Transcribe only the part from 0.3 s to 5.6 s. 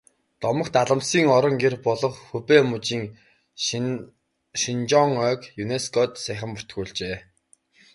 Домогт алмасны орон гэр болох Хубэй мужийн Шеннонжиа ойг